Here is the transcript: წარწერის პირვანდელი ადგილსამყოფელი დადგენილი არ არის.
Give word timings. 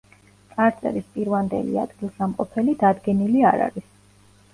წარწერის 0.51 1.03
პირვანდელი 1.17 1.77
ადგილსამყოფელი 1.81 2.75
დადგენილი 2.85 3.45
არ 3.51 3.63
არის. 3.67 3.87